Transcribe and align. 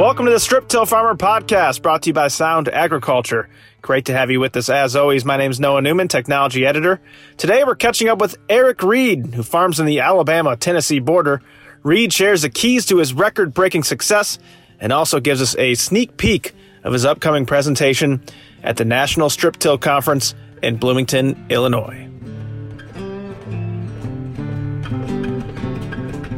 Welcome 0.00 0.24
to 0.24 0.32
the 0.32 0.40
Strip 0.40 0.66
Till 0.66 0.86
Farmer 0.86 1.14
Podcast, 1.14 1.82
brought 1.82 2.04
to 2.04 2.08
you 2.08 2.14
by 2.14 2.28
Sound 2.28 2.70
Agriculture. 2.70 3.50
Great 3.82 4.06
to 4.06 4.14
have 4.14 4.30
you 4.30 4.40
with 4.40 4.56
us 4.56 4.70
as 4.70 4.96
always. 4.96 5.26
My 5.26 5.36
name 5.36 5.50
is 5.50 5.60
Noah 5.60 5.82
Newman, 5.82 6.08
technology 6.08 6.64
editor. 6.64 7.02
Today 7.36 7.64
we're 7.64 7.74
catching 7.74 8.08
up 8.08 8.18
with 8.18 8.38
Eric 8.48 8.82
Reed, 8.82 9.34
who 9.34 9.42
farms 9.42 9.78
in 9.78 9.84
the 9.84 10.00
Alabama 10.00 10.56
Tennessee 10.56 11.00
border. 11.00 11.42
Reed 11.82 12.14
shares 12.14 12.40
the 12.40 12.48
keys 12.48 12.86
to 12.86 12.96
his 12.96 13.12
record 13.12 13.52
breaking 13.52 13.82
success 13.82 14.38
and 14.80 14.90
also 14.90 15.20
gives 15.20 15.42
us 15.42 15.54
a 15.58 15.74
sneak 15.74 16.16
peek 16.16 16.54
of 16.82 16.94
his 16.94 17.04
upcoming 17.04 17.44
presentation 17.44 18.22
at 18.62 18.78
the 18.78 18.86
National 18.86 19.28
Strip 19.28 19.58
Till 19.58 19.76
Conference 19.76 20.34
in 20.62 20.78
Bloomington, 20.78 21.44
Illinois. 21.50 22.09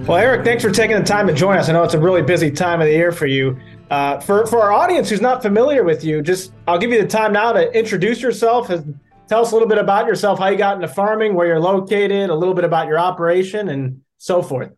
Well, 0.04 0.18
Eric, 0.18 0.44
thanks 0.44 0.64
for 0.64 0.70
taking 0.72 0.98
the 0.98 1.04
time 1.04 1.28
to 1.28 1.32
join 1.32 1.56
us. 1.56 1.68
I 1.68 1.72
know 1.74 1.84
it's 1.84 1.94
a 1.94 1.98
really 1.98 2.22
busy 2.22 2.50
time 2.50 2.80
of 2.80 2.88
the 2.88 2.92
year 2.92 3.12
for 3.12 3.26
you. 3.26 3.56
Uh, 3.88 4.18
for 4.18 4.46
for 4.46 4.60
our 4.60 4.72
audience 4.72 5.08
who's 5.08 5.20
not 5.20 5.42
familiar 5.42 5.84
with 5.84 6.02
you, 6.02 6.22
just 6.22 6.52
I'll 6.66 6.78
give 6.78 6.90
you 6.90 7.00
the 7.00 7.06
time 7.06 7.32
now 7.32 7.52
to 7.52 7.70
introduce 7.72 8.20
yourself. 8.20 8.68
And 8.70 8.98
tell 9.28 9.42
us 9.42 9.52
a 9.52 9.54
little 9.54 9.68
bit 9.68 9.78
about 9.78 10.06
yourself, 10.06 10.40
how 10.40 10.48
you 10.48 10.58
got 10.58 10.74
into 10.74 10.88
farming, 10.88 11.34
where 11.34 11.46
you're 11.46 11.60
located, 11.60 12.30
a 12.30 12.34
little 12.34 12.54
bit 12.54 12.64
about 12.64 12.88
your 12.88 12.98
operation, 12.98 13.68
and 13.68 14.00
so 14.18 14.42
forth. 14.42 14.72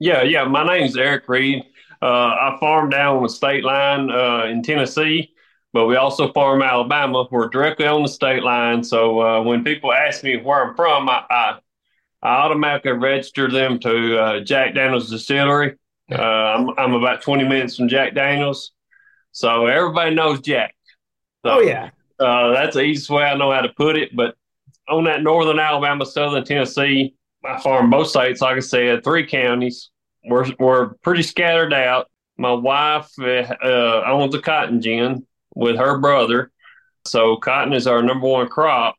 Yeah, 0.00 0.22
yeah. 0.24 0.42
My 0.42 0.66
name's 0.66 0.96
Eric 0.96 1.28
Reed. 1.28 1.62
Uh, 2.02 2.06
I 2.06 2.56
farm 2.58 2.90
down 2.90 3.18
on 3.18 3.22
the 3.22 3.28
state 3.28 3.62
line 3.62 4.10
uh, 4.10 4.46
in 4.46 4.64
Tennessee, 4.64 5.34
but 5.72 5.86
we 5.86 5.94
also 5.94 6.32
farm 6.32 6.62
Alabama. 6.62 7.28
We're 7.30 7.48
directly 7.48 7.86
on 7.86 8.02
the 8.02 8.08
state 8.08 8.42
line. 8.42 8.82
So 8.82 9.20
uh, 9.20 9.42
when 9.44 9.62
people 9.62 9.92
ask 9.92 10.24
me 10.24 10.36
where 10.36 10.68
I'm 10.68 10.74
from, 10.74 11.08
I, 11.08 11.22
I 11.30 11.58
I 12.24 12.36
automatically 12.36 12.92
register 12.92 13.50
them 13.50 13.78
to 13.80 14.18
uh, 14.18 14.40
Jack 14.40 14.74
Daniels 14.74 15.10
Distillery. 15.10 15.76
Uh, 16.10 16.16
I'm, 16.16 16.70
I'm 16.78 16.94
about 16.94 17.20
20 17.20 17.44
minutes 17.44 17.76
from 17.76 17.88
Jack 17.88 18.14
Daniels. 18.14 18.72
So 19.32 19.66
everybody 19.66 20.14
knows 20.14 20.40
Jack. 20.40 20.74
So, 21.44 21.58
oh, 21.58 21.60
yeah. 21.60 21.90
Uh, 22.18 22.52
that's 22.52 22.76
the 22.76 22.82
easiest 22.82 23.10
way 23.10 23.24
I 23.24 23.36
know 23.36 23.52
how 23.52 23.60
to 23.60 23.68
put 23.68 23.96
it. 23.96 24.16
But 24.16 24.36
on 24.88 25.04
that 25.04 25.22
northern 25.22 25.58
Alabama, 25.58 26.06
southern 26.06 26.44
Tennessee, 26.44 27.14
I 27.44 27.60
farm 27.60 27.90
both 27.90 28.08
states, 28.08 28.40
like 28.40 28.56
I 28.56 28.60
said, 28.60 29.04
three 29.04 29.26
counties. 29.26 29.90
We're, 30.24 30.46
we're 30.58 30.94
pretty 31.02 31.22
scattered 31.22 31.74
out. 31.74 32.10
My 32.38 32.52
wife 32.52 33.10
uh, 33.20 34.02
owns 34.06 34.34
a 34.34 34.40
cotton 34.40 34.80
gin 34.80 35.26
with 35.54 35.76
her 35.76 35.98
brother. 35.98 36.50
So 37.04 37.36
cotton 37.36 37.74
is 37.74 37.86
our 37.86 38.02
number 38.02 38.26
one 38.26 38.48
crop 38.48 38.96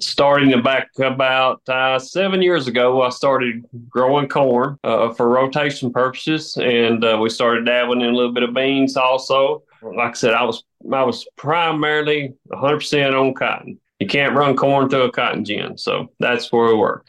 starting 0.00 0.60
back 0.62 0.88
about 0.98 1.60
uh, 1.68 1.98
seven 1.98 2.42
years 2.42 2.66
ago, 2.66 3.02
I 3.02 3.10
started 3.10 3.64
growing 3.88 4.28
corn 4.28 4.78
uh, 4.84 5.12
for 5.12 5.28
rotation 5.28 5.92
purposes, 5.92 6.56
and 6.56 7.04
uh, 7.04 7.18
we 7.20 7.30
started 7.30 7.66
dabbling 7.66 8.00
in 8.00 8.08
a 8.08 8.16
little 8.16 8.32
bit 8.32 8.42
of 8.42 8.54
beans 8.54 8.96
also. 8.96 9.62
Like 9.82 10.10
I 10.10 10.14
said, 10.14 10.34
I 10.34 10.44
was 10.44 10.64
I 10.92 11.02
was 11.02 11.26
primarily 11.36 12.34
100% 12.52 13.20
on 13.20 13.34
cotton. 13.34 13.78
You 14.00 14.06
can't 14.06 14.34
run 14.34 14.56
corn 14.56 14.88
through 14.88 15.02
a 15.02 15.12
cotton 15.12 15.44
gin, 15.44 15.76
so 15.76 16.10
that's 16.20 16.52
where 16.52 16.68
we 16.68 16.74
were. 16.74 17.04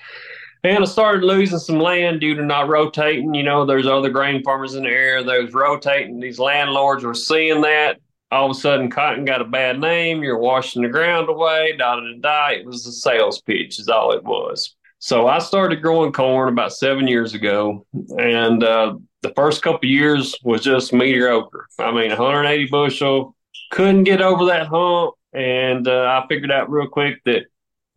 And 0.64 0.84
I 0.84 0.86
started 0.86 1.24
losing 1.24 1.60
some 1.60 1.80
land 1.80 2.20
due 2.20 2.36
to 2.36 2.44
not 2.44 2.68
rotating. 2.68 3.34
You 3.34 3.44
know, 3.44 3.66
there's 3.66 3.88
other 3.88 4.10
grain 4.10 4.44
farmers 4.44 4.76
in 4.76 4.84
the 4.84 4.90
area 4.90 5.24
that 5.24 5.44
was 5.44 5.54
rotating. 5.54 6.20
These 6.20 6.40
landlords 6.40 7.04
were 7.04 7.14
seeing 7.14 7.62
that 7.62 8.00
all 8.32 8.50
of 8.50 8.56
a 8.56 8.60
sudden 8.60 8.90
cotton 8.90 9.26
got 9.26 9.42
a 9.42 9.46
bad 9.46 9.80
name, 9.80 10.24
you're 10.24 10.38
washing 10.38 10.82
the 10.82 10.90
ground 10.90 11.30
away, 11.30 11.76
da 11.78 11.96
da 11.96 12.14
da. 12.20 12.48
It 12.50 12.66
was 12.66 12.86
a 12.86 12.92
sales 12.92 13.42
pitch, 13.42 13.80
is 13.80 13.90
all 13.90 14.12
it 14.12 14.24
was. 14.24 14.76
So 15.00 15.28
I 15.28 15.40
started 15.40 15.82
growing 15.82 16.12
corn 16.12 16.50
about 16.50 16.74
seven 16.74 17.08
years 17.08 17.34
ago, 17.34 17.86
and 18.18 18.64
uh, 18.64 18.96
the 19.22 19.34
first 19.34 19.62
couple 19.62 19.90
years 19.90 20.36
was 20.44 20.62
just 20.62 20.94
mediocre. 20.94 21.68
I 21.80 21.92
mean, 21.92 22.10
180 22.10 22.68
bushel, 22.68 23.36
couldn't 23.72 24.04
get 24.04 24.22
over 24.22 24.46
that 24.46 24.68
hump, 24.68 25.16
and 25.34 25.88
uh, 25.88 26.22
I 26.22 26.28
figured 26.28 26.52
out 26.52 26.70
real 26.70 26.88
quick 26.88 27.22
that 27.26 27.46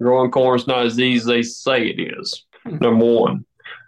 growing 0.01 0.31
corn 0.31 0.59
is 0.59 0.67
not 0.67 0.87
as 0.87 0.99
easy 0.99 1.19
as 1.19 1.25
they 1.25 1.43
say 1.43 1.87
it 1.89 2.19
is. 2.19 2.45
Number 2.65 3.05
one. 3.05 3.45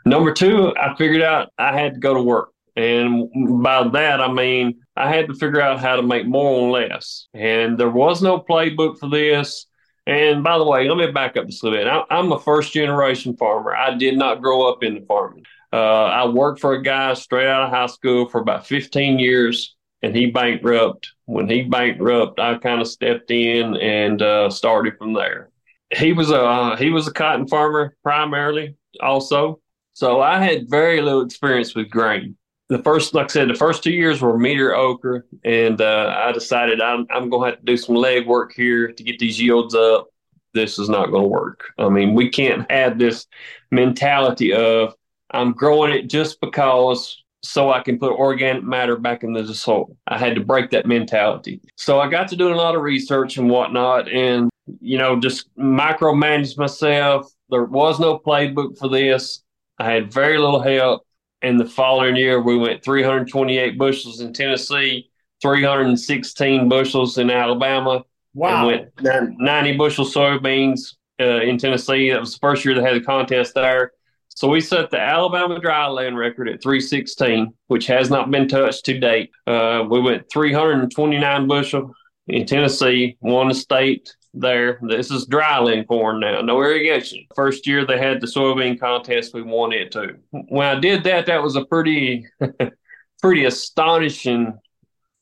Number 0.07 0.33
two, 0.33 0.75
I 0.77 0.95
figured 0.97 1.23
out 1.23 1.51
I 1.57 1.79
had 1.79 1.95
to 1.95 2.01
go 2.01 2.15
to 2.15 2.23
work. 2.23 2.51
And 2.77 3.63
by 3.63 3.89
that, 3.89 4.21
I 4.21 4.33
mean, 4.33 4.81
I 4.97 5.09
had 5.09 5.29
to 5.29 5.35
figure 5.35 5.61
out 5.61 5.81
how 5.81 5.97
to 5.97 6.03
make 6.03 6.27
more 6.27 6.63
and 6.63 6.73
less. 6.73 7.29
And 7.33 7.79
there 7.79 7.91
was 7.91 8.23
no 8.23 8.41
playbook 8.41 8.99
for 8.99 9.09
this. 9.09 9.67
And 10.07 10.43
by 10.43 10.59
the 10.59 10.65
way, 10.65 10.89
let 10.89 10.99
me 10.99 11.11
back 11.13 11.37
up 11.37 11.47
just 11.47 11.63
a 11.63 11.67
little 11.67 11.79
bit. 11.79 12.07
I, 12.11 12.19
am 12.19 12.33
a 12.33 12.39
first 12.39 12.73
generation 12.73 13.37
farmer. 13.37 13.75
I 13.75 13.95
did 13.95 14.19
not 14.19 14.43
grow 14.43 14.69
up 14.69 14.83
in 14.83 14.95
the 14.95 15.07
farming. 15.07 15.45
Uh, 15.73 16.05
I 16.05 16.27
worked 16.27 16.61
for 16.61 16.75
a 16.75 16.83
guy 16.83 17.15
straight 17.15 17.49
out 17.49 17.65
of 17.65 17.71
high 17.71 17.87
school 17.87 18.29
for 18.29 18.41
about 18.41 18.67
15 18.67 19.19
years, 19.19 19.75
and 20.03 20.15
he 20.15 20.27
bankrupt. 20.27 21.11
When 21.25 21.49
he 21.49 21.63
bankrupt, 21.63 22.39
I 22.39 22.59
kind 22.59 22.81
of 22.81 22.89
stepped 22.89 23.31
in 23.31 23.77
and 23.77 24.21
uh, 24.21 24.51
started 24.51 24.99
from 24.99 25.15
there. 25.15 25.51
He 25.91 26.13
was 26.13 26.31
a 26.31 26.41
uh, 26.41 26.77
he 26.77 26.91
was 26.91 27.07
a 27.07 27.13
cotton 27.13 27.47
farmer 27.47 27.97
primarily, 28.03 28.77
also. 29.01 29.61
So 29.95 30.21
I 30.21 30.43
had 30.43 30.69
very 30.69 31.01
little 31.01 31.23
experience 31.23 31.75
with 31.75 31.91
grain 31.91 32.37
the 32.69 32.83
first, 32.83 33.15
like 33.15 33.27
I 33.27 33.29
said, 33.29 33.49
the 33.49 33.55
first 33.55 33.83
two 33.83 33.93
years 33.93 34.23
were 34.23 34.39
mediocre, 34.39 35.27
and 35.45 35.81
uh, 35.81 36.15
I 36.17 36.33
decided 36.33 36.81
I'm, 36.81 37.07
I'm 37.11 37.29
going 37.29 37.43
to 37.43 37.51
have 37.51 37.59
to 37.61 37.65
do 37.65 37.77
some 37.77 37.95
leg 37.95 38.27
work 38.27 38.55
here 38.55 38.91
to 38.91 39.03
get 39.03 39.19
these 39.19 39.41
yields 39.41 39.75
up. 39.75 40.09
This 40.55 40.79
is 40.79 40.89
not 40.89 41.11
going 41.11 41.25
to 41.25 41.29
work. 41.29 41.65
I 41.79 41.89
mean, 41.89 42.15
we 42.15 42.31
can't 42.31 42.71
have 42.71 42.99
this 42.99 43.27
mentality 43.71 44.53
of 44.53 44.95
I'm 45.31 45.53
growing 45.53 45.93
it 45.93 46.09
just 46.09 46.41
because 46.41 47.23
so 47.43 47.71
I 47.71 47.83
can 47.83 47.99
put 47.99 48.13
organic 48.13 48.65
matter 48.65 48.97
back 48.97 49.23
into 49.23 49.43
the 49.43 49.55
soil. 49.55 49.95
I 50.07 50.17
had 50.17 50.35
to 50.37 50.41
break 50.41 50.71
that 50.71 50.87
mentality. 50.87 51.61
So 51.77 52.01
I 52.01 52.09
got 52.09 52.29
to 52.29 52.37
doing 52.37 52.55
a 52.55 52.57
lot 52.57 52.75
of 52.75 52.83
research 52.83 53.37
and 53.37 53.51
whatnot, 53.51 54.09
and 54.09 54.49
you 54.81 54.97
know, 54.97 55.21
just 55.21 55.55
micromanage 55.57 56.57
myself. 56.57 57.31
There 57.51 57.65
was 57.65 58.01
no 58.01 58.19
playbook 58.19 58.79
for 58.79 58.89
this. 58.89 59.43
I 59.79 59.91
had 59.91 60.13
very 60.13 60.39
little 60.39 60.63
help 60.63 61.05
in 61.45 61.57
the 61.57 61.67
following 61.67 62.17
year, 62.17 62.41
we 62.41 62.57
went 62.57 62.83
328 62.83 63.79
bushels 63.79 64.21
in 64.21 64.33
Tennessee, 64.33 65.11
316 65.43 66.69
bushels 66.69 67.19
in 67.19 67.31
Alabama. 67.31 68.05
Wow. 68.35 68.69
And 68.69 68.91
went 69.03 69.39
90 69.39 69.77
bushel 69.77 70.05
soybeans 70.05 70.95
uh, 71.21 71.43
in 71.43 71.59
Tennessee. 71.59 72.11
That 72.11 72.21
was 72.21 72.33
the 72.33 72.39
first 72.39 72.65
year 72.65 72.75
they 72.75 72.83
had 72.83 72.97
the 72.97 73.05
contest 73.05 73.55
there. 73.55 73.93
So 74.31 74.49
we 74.49 74.61
set 74.61 74.91
the 74.91 74.99
Alabama 74.99 75.61
dry 75.61 75.87
land 75.87 76.19
record 76.19 76.49
at 76.49 76.61
316, 76.61 77.53
which 77.69 77.87
has 77.87 78.11
not 78.11 78.31
been 78.31 78.49
touched 78.49 78.85
to 78.87 78.99
date. 78.99 79.31
Uh, 79.47 79.85
we 79.89 80.01
went 80.01 80.29
329 80.33 81.47
bushel 81.47 81.95
in 82.27 82.45
Tennessee, 82.45 83.17
won 83.21 83.49
the 83.49 83.55
state 83.55 84.13
there. 84.35 84.79
This 84.83 85.11
is 85.11 85.27
dryland 85.27 85.87
corn 85.87 86.21
now, 86.21 86.41
no 86.41 86.61
irrigation. 86.61 87.27
First 87.35 87.67
year 87.67 87.87
they 87.87 87.99
had 87.99 88.21
the 88.21 88.27
soybean 88.27 88.79
contest, 88.79 89.35
we 89.35 89.43
won 89.43 89.73
it 89.73 89.93
too. 89.93 90.17
When 90.31 90.67
I 90.67 90.79
did 90.79 91.05
that, 91.05 91.27
that 91.27 91.43
was 91.43 91.57
a 91.57 91.65
pretty, 91.65 92.27
pretty 93.23 93.45
astonishing 93.45 94.59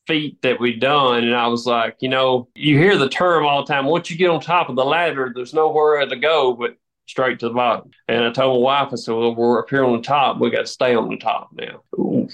feat 0.06 0.41
that 0.43 0.59
we 0.59 0.77
done. 0.77 1.25
And 1.25 1.34
I 1.34 1.47
was 1.47 1.67
like, 1.67 1.97
you 2.00 2.09
know, 2.09 2.49
you 2.55 2.77
hear 2.77 2.97
the 2.97 3.09
term 3.09 3.47
all 3.47 3.65
the 3.65 3.73
time. 3.73 3.87
Once 3.87 4.11
you 4.11 4.17
get 4.17 4.31
on 4.31 4.41
top 4.41 4.69
of 4.69 4.77
the 4.77 4.84
ladder, 4.84 5.33
there's 5.34 5.55
nowhere 5.55 6.05
to 6.05 6.17
go 6.17 6.55
but 6.55 6.77
straight 7.06 7.39
to 7.41 7.49
the 7.49 7.55
bottom. 7.55 7.91
And 8.09 8.25
I 8.25 8.33
told 8.33 8.61
my 8.61 8.65
wife, 8.65 8.89
I 8.93 8.97
said, 8.97 9.15
well, 9.15 9.34
we're 9.34 9.61
up 9.61 9.71
here 9.71 9.84
on 9.84 9.97
the 9.97 10.03
top. 10.03 10.41
We 10.41 10.50
got 10.50 10.61
to 10.61 10.67
stay 10.67 10.94
on 10.94 11.09
the 11.09 11.17
top 11.17 11.50
now. 11.53 11.83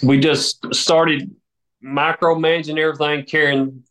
We 0.03 0.21
just 0.21 0.75
started 0.75 1.35
micromanaging 1.85 2.79
everything, 2.79 3.25
carrying 3.25 3.85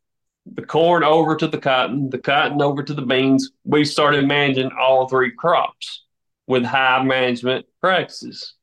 the 0.54 0.66
corn 0.66 1.04
over 1.04 1.36
to 1.36 1.48
the 1.48 1.58
cotton, 1.58 2.10
the 2.10 2.18
cotton 2.18 2.62
over 2.62 2.84
to 2.84 2.94
the 2.94 3.02
beans. 3.02 3.52
We 3.64 3.86
started 3.86 4.28
managing 4.28 4.72
all 4.80 5.08
three 5.08 5.32
crops 5.32 6.04
with 6.48 6.64
high 6.64 7.04
management 7.04 7.66
practices. 7.82 8.54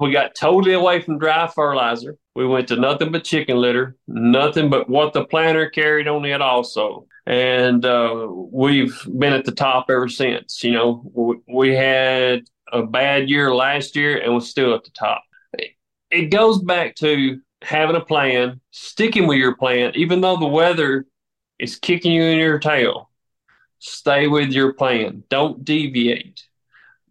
We 0.00 0.12
got 0.12 0.34
totally 0.34 0.74
away 0.74 1.00
from 1.00 1.18
dry 1.18 1.48
fertilizer. 1.48 2.16
We 2.36 2.46
went 2.46 2.68
to 2.68 2.76
nothing 2.76 3.10
but 3.10 3.24
chicken 3.24 3.56
litter, 3.56 3.96
nothing 4.06 4.70
but 4.70 4.88
what 4.88 5.12
the 5.12 5.24
planter 5.24 5.68
carried 5.70 6.08
on 6.08 6.24
it 6.24 6.40
also. 6.40 7.06
And 7.26 7.84
uh, 7.84 8.28
we've 8.30 8.98
been 9.18 9.32
at 9.32 9.44
the 9.44 9.52
top 9.52 9.86
ever 9.88 10.08
since. 10.08 10.62
You 10.62 10.72
know, 10.72 11.02
we, 11.12 11.36
we 11.52 11.74
had 11.74 12.44
a 12.72 12.82
bad 12.84 13.28
year 13.28 13.54
last 13.54 13.96
year 13.96 14.18
and 14.18 14.34
we're 14.34 14.40
still 14.40 14.74
at 14.74 14.84
the 14.84 14.90
top. 14.90 15.22
It 16.10 16.30
goes 16.30 16.62
back 16.62 16.94
to 16.96 17.40
having 17.62 17.96
a 17.96 18.04
plan, 18.04 18.60
sticking 18.70 19.26
with 19.26 19.38
your 19.38 19.56
plan, 19.56 19.92
even 19.94 20.20
though 20.20 20.36
the 20.36 20.46
weather 20.46 21.06
is 21.62 21.76
kicking 21.76 22.12
you 22.12 22.22
in 22.22 22.38
your 22.38 22.58
tail. 22.58 23.10
Stay 23.78 24.26
with 24.26 24.50
your 24.50 24.72
plan. 24.74 25.24
Don't 25.28 25.64
deviate. 25.64 26.44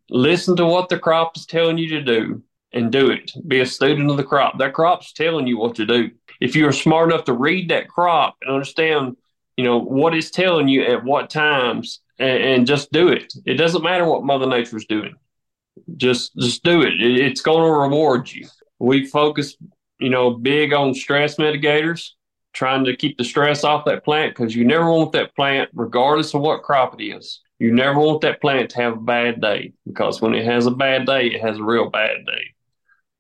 Listen 0.10 0.56
to 0.58 0.66
what 0.66 0.90
the 0.90 1.00
crop 1.00 1.36
is 1.38 1.46
telling 1.46 1.78
you 1.78 1.90
to 1.90 2.02
do 2.02 2.44
and 2.74 2.92
do 2.92 3.10
it. 3.12 3.32
Be 3.48 3.62
a 3.62 3.66
student 3.66 4.10
of 4.10 4.18
the 4.18 4.24
crop. 4.24 4.58
That 4.58 4.74
crop's 4.74 5.14
telling 5.14 5.48
you 5.48 5.58
what 5.58 5.76
to 5.76 5.86
do. 5.86 6.12
If 6.40 6.56
you're 6.56 6.72
smart 6.72 7.12
enough 7.12 7.26
to 7.26 7.34
read 7.34 7.70
that 7.70 7.88
crop 7.88 8.38
and 8.42 8.52
understand, 8.52 9.18
you 9.58 9.64
know, 9.64 9.80
what 9.80 10.14
it's 10.14 10.32
telling 10.32 10.68
you 10.68 10.84
at 10.86 11.04
what 11.04 11.30
times 11.30 12.02
and, 12.20 12.44
and 12.44 12.68
just 12.68 12.92
do 12.92 13.10
it. 13.10 13.34
It 13.46 13.56
doesn't 13.56 13.84
matter 13.84 14.06
what 14.06 14.24
Mother 14.24 14.48
Nature's 14.48 14.86
doing. 14.86 15.16
Just 15.98 16.36
just 16.38 16.64
do 16.64 16.82
it. 16.82 17.02
it 17.02 17.20
it's 17.20 17.42
going 17.42 17.66
to 17.66 17.80
reward 17.80 18.32
you. 18.32 18.48
We 18.80 19.06
focus 19.06 19.56
you 20.02 20.10
know, 20.10 20.32
big 20.32 20.74
on 20.74 20.94
stress 20.96 21.36
mitigators, 21.36 22.10
trying 22.54 22.86
to 22.86 22.96
keep 22.96 23.18
the 23.18 23.24
stress 23.24 23.64
off 23.64 23.86
that 23.86 24.04
plant 24.04 24.36
because 24.36 24.56
you 24.56 24.66
never 24.66 24.92
want 24.92 25.12
that 25.14 25.36
plant, 25.36 25.70
regardless 25.74 26.34
of 26.34 26.42
what 26.42 26.64
crop 26.64 27.00
it 27.00 27.04
is, 27.04 27.42
you 27.60 27.74
never 27.74 28.00
want 28.00 28.22
that 28.22 28.42
plant 28.42 28.70
to 28.72 28.82
have 28.82 28.94
a 28.94 29.02
bad 29.02 29.42
day 29.42 29.74
because 29.86 30.22
when 30.22 30.34
it 30.34 30.46
has 30.46 30.66
a 30.66 30.72
bad 30.72 31.06
day, 31.06 31.28
it 31.28 31.42
has 31.42 31.58
a 31.58 31.64
real 31.64 31.90
bad 31.90 32.26
day. 32.26 32.54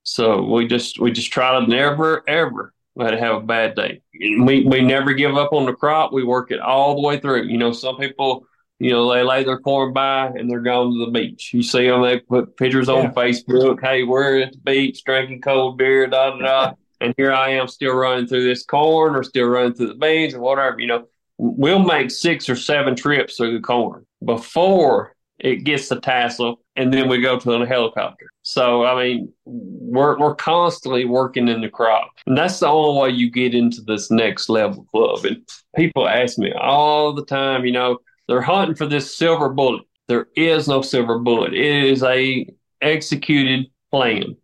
So 0.04 0.44
we 0.44 0.68
just 0.68 1.00
we 1.00 1.12
just 1.12 1.31
try 1.31 1.60
to 1.60 1.68
never 1.68 2.28
ever 2.28 2.74
let 2.95 3.13
it 3.13 3.19
have 3.19 3.36
a 3.36 3.45
bad 3.45 3.75
day. 3.75 4.01
We 4.19 4.66
we 4.66 4.81
never 4.81 5.13
give 5.13 5.38
up 5.38 5.54
on 5.54 5.66
the 5.66 5.74
crop. 5.74 6.12
We 6.12 6.24
work 6.24 6.51
it 6.51 6.60
all 6.60 6.95
the 6.95 7.07
way 7.07 7.19
through. 7.19 7.44
You 7.44 7.57
know, 7.57 7.72
some 7.72 7.98
people 7.98 8.48
you 8.81 8.89
know, 8.89 9.13
they 9.13 9.22
lay 9.22 9.44
their 9.44 9.60
corn 9.60 9.94
by 9.94 10.25
and 10.30 10.50
they're 10.50 10.60
going 10.60 10.92
to 10.92 11.06
the 11.06 11.12
beach. 11.12 11.54
You 11.54 11.62
see 11.62 11.88
them, 11.88 12.01
they 12.01 12.19
put 12.19 12.57
pictures 12.57 12.89
on. 12.89 13.13
Facebook. 13.13 13.80
Hey, 13.80 14.01
we're 14.01 14.42
at 14.42 14.54
the 14.54 14.57
beach 14.57 15.04
drinking 15.04 15.42
cold 15.42 15.77
beer, 15.77 16.07
da 16.07 16.31
da 16.31 16.38
da. 16.39 16.74
And 17.01 17.13
here 17.18 17.33
I 17.33 17.50
am 17.50 17.68
still 17.68 17.95
running 17.95 18.27
through 18.27 18.44
this 18.44 18.63
corn 18.63 19.15
or 19.15 19.24
still 19.24 19.48
running 19.48 19.74
through 19.74 19.88
the 19.88 19.95
beans 19.95 20.33
or 20.33 20.39
whatever. 20.39 20.80
You 20.80 20.88
know, 20.88 21.07
we'll 21.38 21.80
make 21.80 22.12
six 22.12 22.50
or 22.50 22.56
seven 22.56 22.95
trips 22.95 23.38
through 23.38 23.53
the 23.53 23.62
corn 23.62 24.06
before 24.24 25.15
it 25.39 25.63
gets 25.63 25.89
the 25.89 26.00
tassel, 26.00 26.62
and 26.75 26.94
then 26.94 27.09
we 27.09 27.19
go 27.19 27.39
to 27.39 27.50
the 27.59 27.65
helicopter. 27.65 28.30
So 28.44 28.86
I 28.86 29.03
mean, 29.03 29.33
we're 29.45 30.18
we're 30.19 30.36
constantly 30.36 31.06
working 31.06 31.48
in 31.48 31.62
the 31.62 31.69
crop, 31.69 32.12
and 32.27 32.38
that's 32.38 32.59
the 32.59 32.68
only 32.68 33.01
way 33.01 33.09
you 33.18 33.31
get 33.31 33.56
into 33.56 33.81
this 33.81 34.12
next 34.12 34.50
level 34.50 34.86
club. 34.86 35.25
And 35.25 35.42
people 35.75 36.07
ask 36.07 36.38
me 36.38 36.53
all 36.53 37.13
the 37.13 37.25
time, 37.25 37.65
you 37.65 37.71
know 37.71 37.98
they're 38.27 38.42
hunting 38.42 38.75
for 38.75 38.86
this 38.86 39.15
silver 39.18 39.50
bullet. 39.50 39.83
There 40.07 40.27
is 40.36 40.68
no 40.68 40.81
silver 40.81 41.19
bullet. 41.19 41.53
It 41.53 41.83
is 41.86 42.03
a 42.03 42.48
executed 42.81 43.68
plan. 43.92 44.38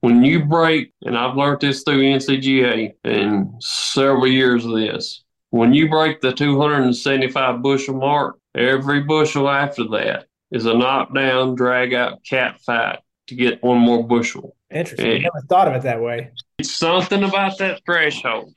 When 0.00 0.24
you 0.24 0.44
break, 0.44 0.92
and 1.02 1.16
I've 1.16 1.36
learned 1.36 1.60
this 1.60 1.82
through 1.82 2.02
NCGA 2.02 2.94
and 3.04 3.52
several 3.60 4.26
years 4.26 4.64
of 4.64 4.72
this, 4.72 5.24
when 5.50 5.74
you 5.74 5.90
break 5.90 6.20
the 6.20 6.32
275 6.32 7.60
bushel 7.62 7.94
mark, 7.94 8.38
every 8.54 9.02
bushel 9.02 9.48
after 9.48 9.84
that 9.88 10.26
is 10.50 10.66
a 10.66 10.74
knockdown, 10.74 11.54
drag 11.54 11.92
out 11.92 12.24
cat 12.24 12.60
fight 12.60 13.00
to 13.26 13.34
get 13.34 13.62
one 13.62 13.78
more 13.78 14.06
bushel. 14.06 14.56
Interesting. 14.70 15.06
And 15.06 15.16
I 15.16 15.18
never 15.18 15.46
thought 15.48 15.68
of 15.68 15.74
it 15.74 15.82
that 15.82 16.00
way. 16.00 16.30
It's 16.58 16.74
something 16.74 17.22
about 17.22 17.58
that 17.58 17.82
threshold. 17.84 18.54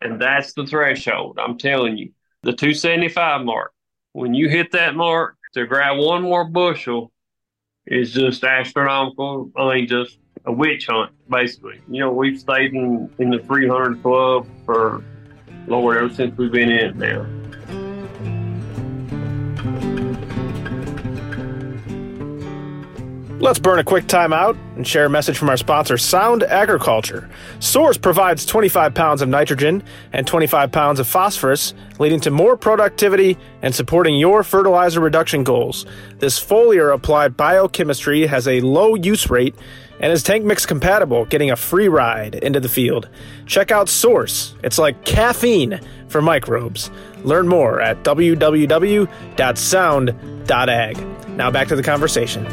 And 0.00 0.20
that's 0.20 0.52
the 0.54 0.66
threshold. 0.66 1.38
I'm 1.40 1.58
telling 1.58 1.96
you. 1.96 2.12
The 2.42 2.52
275 2.52 3.44
mark 3.44 3.72
when 4.12 4.32
you 4.32 4.48
hit 4.48 4.72
that 4.72 4.94
mark 4.94 5.36
to 5.54 5.66
grab 5.66 5.98
one 5.98 6.22
more 6.22 6.44
bushel 6.44 7.12
is 7.86 8.12
just 8.12 8.44
astronomical. 8.44 9.50
I 9.56 9.74
mean, 9.74 9.88
just 9.88 10.18
a 10.46 10.52
witch 10.52 10.86
hunt, 10.86 11.12
basically. 11.28 11.80
You 11.88 12.00
know, 12.00 12.12
we've 12.12 12.38
stayed 12.38 12.72
in, 12.72 13.10
in 13.18 13.30
the 13.30 13.40
300 13.40 14.02
club 14.02 14.46
for, 14.64 15.04
Lord, 15.66 15.96
ever 15.98 16.14
since 16.14 16.36
we've 16.38 16.52
been 16.52 16.70
in 16.70 16.86
it 16.86 16.96
now. 16.96 17.26
Let's 23.38 23.58
burn 23.58 23.78
a 23.78 23.84
quick 23.84 24.06
time 24.06 24.32
out 24.32 24.56
and 24.76 24.86
share 24.86 25.04
a 25.04 25.10
message 25.10 25.36
from 25.36 25.50
our 25.50 25.58
sponsor, 25.58 25.98
Sound 25.98 26.42
Agriculture. 26.42 27.28
Source 27.60 27.98
provides 27.98 28.46
25 28.46 28.94
pounds 28.94 29.20
of 29.20 29.28
nitrogen 29.28 29.82
and 30.14 30.26
25 30.26 30.72
pounds 30.72 30.98
of 31.00 31.06
phosphorus, 31.06 31.74
leading 31.98 32.18
to 32.20 32.30
more 32.30 32.56
productivity 32.56 33.36
and 33.60 33.74
supporting 33.74 34.16
your 34.16 34.42
fertilizer 34.42 35.00
reduction 35.00 35.44
goals. 35.44 35.84
This 36.18 36.44
foliar 36.44 36.94
applied 36.94 37.36
biochemistry 37.36 38.26
has 38.26 38.48
a 38.48 38.62
low 38.62 38.94
use 38.94 39.28
rate 39.28 39.54
and 40.00 40.12
is 40.12 40.22
tank 40.22 40.44
mix 40.44 40.66
compatible, 40.66 41.24
getting 41.26 41.50
a 41.50 41.56
free 41.56 41.88
ride 41.88 42.34
into 42.36 42.60
the 42.60 42.68
field. 42.68 43.08
Check 43.46 43.70
out 43.70 43.88
Source. 43.88 44.54
It's 44.62 44.78
like 44.78 45.04
caffeine 45.04 45.80
for 46.08 46.20
microbes. 46.22 46.90
Learn 47.24 47.48
more 47.48 47.80
at 47.80 48.02
www.sound.ag. 48.04 49.06
Now 51.36 51.50
back 51.50 51.68
to 51.68 51.76
the 51.76 51.82
conversation. 51.82 52.46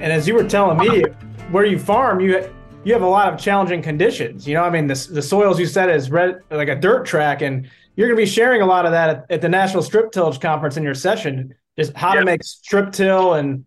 And 0.00 0.12
as 0.14 0.26
you 0.26 0.34
were 0.34 0.44
telling 0.44 0.78
me, 0.78 1.04
where 1.50 1.64
you 1.64 1.78
farm, 1.78 2.20
you 2.20 2.50
you 2.84 2.94
have 2.94 3.02
a 3.02 3.08
lot 3.08 3.32
of 3.32 3.38
challenging 3.38 3.82
conditions. 3.82 4.48
You 4.48 4.54
know, 4.54 4.62
I 4.62 4.70
mean, 4.70 4.86
the, 4.86 5.08
the 5.12 5.20
soils 5.20 5.60
you 5.60 5.66
said 5.66 5.90
is 5.90 6.10
red, 6.10 6.40
like 6.50 6.68
a 6.68 6.76
dirt 6.76 7.04
track, 7.04 7.42
and 7.42 7.68
you're 7.96 8.08
going 8.08 8.16
to 8.16 8.22
be 8.22 8.30
sharing 8.30 8.62
a 8.62 8.66
lot 8.66 8.86
of 8.86 8.92
that 8.92 9.10
at, 9.10 9.26
at, 9.30 9.40
the 9.40 9.48
National 9.48 9.82
Strip 9.82 10.12
Tillage 10.12 10.40
Conference 10.40 10.76
in 10.76 10.82
your 10.82 10.94
session. 10.94 11.54
Just 11.78 11.96
how 11.96 12.14
to 12.14 12.24
make 12.24 12.42
strip 12.42 12.92
till 12.92 13.34
and 13.34 13.64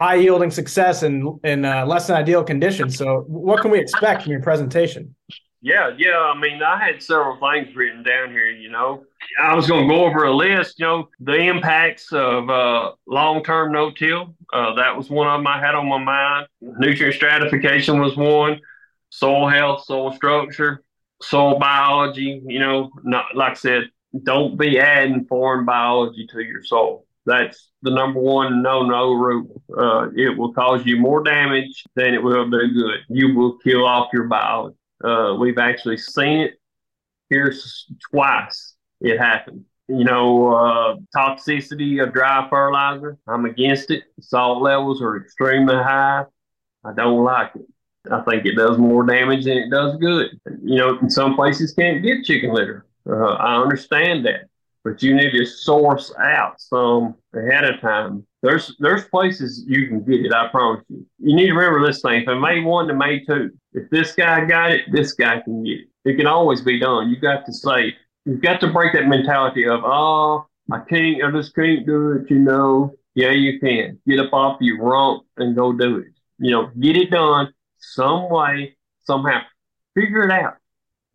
high 0.00 0.16
yielding 0.16 0.50
success 0.50 1.02
in 1.02 1.38
in 1.44 1.64
uh, 1.64 1.86
less 1.86 2.08
than 2.08 2.16
ideal 2.16 2.44
conditions. 2.44 2.98
So, 2.98 3.24
what 3.26 3.62
can 3.62 3.70
we 3.70 3.78
expect 3.78 4.22
from 4.22 4.32
your 4.32 4.42
presentation? 4.42 5.14
Yeah, 5.64 5.92
yeah. 5.96 6.18
I 6.18 6.38
mean, 6.38 6.62
I 6.62 6.78
had 6.78 7.02
several 7.02 7.38
things 7.40 7.74
written 7.74 8.02
down 8.02 8.32
here. 8.32 8.50
You 8.50 8.68
know, 8.68 9.04
I 9.40 9.54
was 9.54 9.66
going 9.66 9.88
to 9.88 9.94
go 9.94 10.04
over 10.04 10.24
a 10.24 10.36
list. 10.36 10.78
You 10.78 10.84
know, 10.84 11.08
the 11.20 11.36
impacts 11.36 12.12
of 12.12 12.50
uh, 12.50 12.92
long-term 13.06 13.72
no-till. 13.72 14.34
Uh, 14.52 14.74
that 14.74 14.94
was 14.94 15.08
one 15.08 15.26
of 15.26 15.38
them 15.38 15.46
I 15.46 15.58
had 15.58 15.74
on 15.74 15.88
my 15.88 15.96
mind. 15.96 16.48
Nutrient 16.60 17.14
stratification 17.14 17.98
was 17.98 18.14
one. 18.14 18.60
Soil 19.08 19.48
health, 19.48 19.84
soil 19.84 20.12
structure, 20.12 20.82
soil 21.24 21.58
biology. 21.58 22.42
You 22.46 22.58
know, 22.58 22.90
not 23.02 23.34
like 23.34 23.52
I 23.52 23.54
said, 23.54 23.90
don't 24.22 24.58
be 24.58 24.78
adding 24.78 25.26
foreign 25.26 25.64
biology 25.64 26.26
to 26.32 26.40
your 26.40 26.62
soil. 26.62 27.04
That's 27.26 27.70
the 27.82 27.90
number 27.90 28.20
one 28.20 28.62
no-no 28.62 29.14
rule. 29.14 29.62
Uh, 29.76 30.10
it 30.14 30.36
will 30.36 30.52
cause 30.52 30.84
you 30.84 30.98
more 30.98 31.22
damage 31.22 31.84
than 31.96 32.12
it 32.12 32.22
will 32.22 32.50
do 32.50 32.72
good. 32.72 33.00
You 33.08 33.34
will 33.34 33.56
kill 33.58 33.86
off 33.86 34.10
your 34.12 34.24
biology. 34.24 34.76
Uh, 35.02 35.36
we've 35.40 35.58
actually 35.58 35.96
seen 35.96 36.40
it 36.40 36.60
here 37.30 37.52
twice. 38.10 38.74
It 39.00 39.18
happened. 39.18 39.64
You 39.88 40.04
know, 40.04 40.54
uh, 40.54 40.96
toxicity 41.14 42.02
of 42.02 42.12
dry 42.12 42.46
fertilizer. 42.48 43.18
I'm 43.26 43.44
against 43.44 43.90
it. 43.90 44.04
Salt 44.20 44.62
levels 44.62 45.02
are 45.02 45.16
extremely 45.16 45.74
high. 45.74 46.24
I 46.84 46.92
don't 46.92 47.24
like 47.24 47.52
it. 47.54 47.66
I 48.10 48.20
think 48.22 48.44
it 48.44 48.56
does 48.56 48.78
more 48.78 49.04
damage 49.04 49.44
than 49.44 49.56
it 49.56 49.70
does 49.70 49.96
good. 49.96 50.38
You 50.62 50.76
know, 50.76 50.98
in 50.98 51.10
some 51.10 51.34
places 51.34 51.72
can't 51.72 52.02
get 52.02 52.24
chicken 52.24 52.52
litter. 52.52 52.86
Uh, 53.08 53.34
I 53.34 53.60
understand 53.60 54.26
that, 54.26 54.48
but 54.82 55.02
you 55.02 55.14
need 55.14 55.32
to 55.32 55.46
source 55.46 56.12
out 56.18 56.60
some 56.60 57.14
ahead 57.34 57.64
of 57.64 57.80
time. 57.80 58.26
There's 58.42 58.76
there's 58.78 59.04
places 59.06 59.64
you 59.66 59.88
can 59.88 60.04
get 60.04 60.24
it. 60.24 60.32
I 60.32 60.48
promise 60.48 60.84
you. 60.88 61.06
You 61.18 61.34
need 61.34 61.46
to 61.46 61.54
remember 61.54 61.86
this 61.86 62.02
thing 62.02 62.24
from 62.24 62.40
May 62.40 62.60
one 62.60 62.88
to 62.88 62.94
May 62.94 63.24
two. 63.24 63.50
If 63.72 63.88
this 63.90 64.12
guy 64.12 64.44
got 64.44 64.70
it, 64.70 64.82
this 64.92 65.12
guy 65.12 65.40
can 65.40 65.64
get 65.64 65.80
it. 65.80 65.88
It 66.04 66.16
can 66.16 66.26
always 66.26 66.60
be 66.60 66.78
done. 66.78 67.08
You 67.08 67.16
got 67.16 67.46
to 67.46 67.52
say, 67.52 67.94
you've 68.26 68.42
got 68.42 68.60
to 68.60 68.72
break 68.72 68.92
that 68.92 69.08
mentality 69.08 69.66
of, 69.66 69.80
oh, 69.84 70.46
I 70.70 70.80
can't, 70.80 71.24
I 71.24 71.30
just 71.30 71.54
can't 71.54 71.86
do 71.86 72.12
it, 72.12 72.30
you 72.30 72.38
know. 72.38 72.94
Yeah, 73.14 73.30
you 73.30 73.58
can. 73.60 73.98
Get 74.06 74.20
up 74.20 74.32
off 74.32 74.58
your 74.60 74.82
rump 74.82 75.24
and 75.38 75.56
go 75.56 75.72
do 75.72 75.98
it. 75.98 76.08
You 76.38 76.50
know, 76.50 76.70
get 76.78 76.96
it 76.96 77.10
done 77.10 77.54
some 77.92 78.30
way, 78.30 78.76
somehow. 79.04 79.40
Figure 79.94 80.24
it 80.24 80.30
out. 80.30 80.56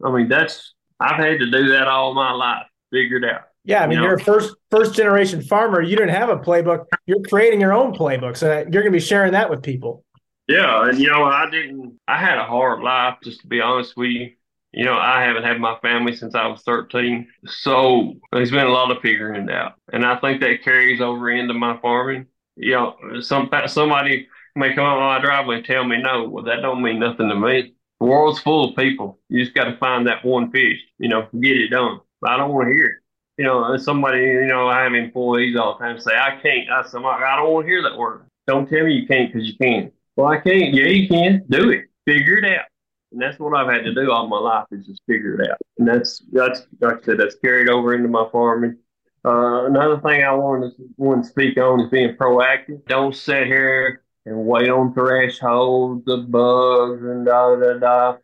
I 0.03 0.11
mean, 0.11 0.29
that's, 0.29 0.73
I've 0.99 1.17
had 1.17 1.39
to 1.39 1.51
do 1.51 1.69
that 1.69 1.87
all 1.87 2.13
my 2.13 2.31
life. 2.31 2.65
Figure 2.91 3.17
it 3.17 3.25
out. 3.25 3.41
Yeah, 3.65 3.83
I 3.83 3.87
mean, 3.87 3.99
you 3.99 4.05
are 4.05 4.15
a 4.15 4.19
first 4.19 4.55
first 4.71 4.95
generation 4.95 5.41
farmer. 5.41 5.81
You 5.81 5.95
didn't 5.95 6.15
have 6.15 6.29
a 6.29 6.37
playbook. 6.37 6.85
You're 7.05 7.21
creating 7.21 7.61
your 7.61 7.73
own 7.73 7.93
playbook, 7.93 8.37
so 8.37 8.47
you're 8.47 8.81
going 8.81 8.85
to 8.85 8.91
be 8.91 8.99
sharing 8.99 9.33
that 9.33 9.49
with 9.49 9.61
people. 9.61 10.03
Yeah, 10.47 10.89
and 10.89 10.97
you 10.97 11.07
know, 11.09 11.23
I 11.25 11.47
didn't. 11.51 11.99
I 12.07 12.17
had 12.17 12.39
a 12.39 12.45
hard 12.45 12.81
life, 12.81 13.17
just 13.23 13.41
to 13.41 13.47
be 13.47 13.61
honest 13.61 13.95
with 13.95 14.09
you. 14.09 14.31
You 14.71 14.85
know, 14.85 14.97
I 14.97 15.23
haven't 15.23 15.43
had 15.43 15.59
my 15.59 15.77
family 15.83 16.15
since 16.15 16.35
I 16.35 16.47
was 16.47 16.61
13. 16.63 17.27
So 17.45 18.15
there's 18.31 18.51
been 18.51 18.65
a 18.65 18.71
lot 18.71 18.91
of 18.91 19.01
figuring 19.01 19.49
it 19.49 19.51
out. 19.51 19.73
And 19.91 20.05
I 20.05 20.15
think 20.17 20.41
that 20.41 20.63
carries 20.63 21.01
over 21.01 21.29
into 21.29 21.53
my 21.53 21.77
farming. 21.79 22.27
You 22.55 22.71
know, 22.73 22.95
some 23.19 23.49
somebody 23.67 24.27
may 24.55 24.73
come 24.73 24.85
on 24.85 24.99
my 24.99 25.19
driveway 25.23 25.57
and 25.57 25.65
tell 25.65 25.83
me 25.83 26.01
no. 26.01 26.27
Well, 26.27 26.43
that 26.45 26.61
don't 26.61 26.81
mean 26.81 26.99
nothing 26.99 27.29
to 27.29 27.35
me. 27.35 27.73
The 27.99 28.05
world's 28.05 28.39
full 28.39 28.69
of 28.69 28.75
people. 28.75 29.19
You 29.29 29.43
just 29.43 29.55
got 29.55 29.65
to 29.65 29.77
find 29.77 30.07
that 30.07 30.23
one 30.23 30.51
fish, 30.51 30.79
you 30.99 31.09
know, 31.09 31.27
get 31.39 31.57
it 31.57 31.69
done. 31.69 31.99
I 32.25 32.37
don't 32.37 32.53
want 32.53 32.67
to 32.69 32.73
hear 32.73 32.85
it. 32.85 32.95
You 33.37 33.45
know, 33.45 33.77
somebody, 33.77 34.19
you 34.19 34.47
know, 34.47 34.67
I 34.67 34.83
have 34.83 34.93
employees 34.93 35.57
all 35.57 35.77
the 35.77 35.83
time 35.83 35.99
say, 35.99 36.15
I 36.15 36.39
can't. 36.41 36.69
I, 36.69 36.83
said, 36.83 37.01
I 37.01 37.35
don't 37.37 37.53
want 37.53 37.65
to 37.65 37.69
hear 37.69 37.81
that 37.83 37.97
word. 37.97 38.25
Don't 38.47 38.69
tell 38.69 38.85
me 38.85 38.93
you 38.93 39.07
can't 39.07 39.31
because 39.31 39.47
you 39.47 39.57
can. 39.57 39.91
Well, 40.15 40.27
I 40.27 40.37
can't. 40.37 40.73
Yeah, 40.73 40.87
you 40.87 41.07
can. 41.07 41.45
Do 41.49 41.69
it. 41.69 41.85
Figure 42.05 42.37
it 42.37 42.45
out. 42.45 42.65
And 43.11 43.21
that's 43.21 43.39
what 43.39 43.55
I've 43.55 43.71
had 43.71 43.85
to 43.85 43.93
do 43.93 44.11
all 44.11 44.27
my 44.27 44.37
life 44.37 44.65
is 44.71 44.85
just 44.85 45.01
figure 45.07 45.41
it 45.41 45.49
out. 45.49 45.57
And 45.77 45.87
that's 45.87 46.21
that's 46.31 46.67
like 46.79 46.97
I 46.97 47.01
said, 47.01 47.17
that's 47.19 47.35
carried 47.35 47.69
over 47.69 47.95
into 47.95 48.07
my 48.07 48.27
farming. 48.31 48.77
Uh, 49.25 49.65
another 49.65 49.99
thing 49.99 50.23
I 50.23 50.31
wanted 50.33 50.75
to, 50.77 50.83
want 50.97 51.23
to 51.23 51.29
speak 51.29 51.57
on 51.57 51.81
is 51.81 51.89
being 51.89 52.15
proactive. 52.15 52.85
Don't 52.85 53.15
sit 53.15 53.47
here 53.47 54.03
and 54.29 54.45
wait 54.45 54.69
on 54.69 54.93
thresholds, 54.93 56.07
of 56.07 56.29
bugs, 56.29 57.03
and 57.03 57.25
da 57.25 57.55
da 57.55 57.79
da. 57.79 58.17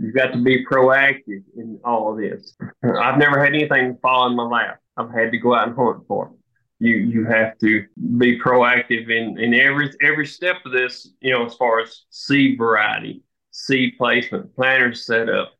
You've 0.00 0.14
got 0.14 0.32
to 0.32 0.42
be 0.42 0.64
proactive 0.64 1.42
in 1.56 1.78
all 1.84 2.12
of 2.12 2.18
this. 2.18 2.56
I've 2.84 3.18
never 3.18 3.38
had 3.38 3.54
anything 3.54 3.98
fall 4.00 4.26
in 4.28 4.34
my 4.36 4.44
lap. 4.44 4.80
I've 4.96 5.12
had 5.12 5.30
to 5.32 5.38
go 5.38 5.54
out 5.54 5.68
and 5.68 5.76
hunt 5.76 6.06
for 6.08 6.26
it. 6.26 6.32
You 6.78 6.96
you 6.96 7.26
have 7.26 7.58
to 7.58 7.84
be 8.16 8.40
proactive 8.40 9.10
in, 9.10 9.38
in 9.38 9.54
every 9.54 9.90
every 10.00 10.26
step 10.26 10.56
of 10.64 10.72
this, 10.72 11.10
you 11.20 11.32
know, 11.32 11.44
as 11.44 11.54
far 11.54 11.80
as 11.80 12.02
seed 12.10 12.58
variety, 12.58 13.22
seed 13.50 13.94
placement, 13.98 14.54
planter 14.56 14.94
setup, 14.94 15.52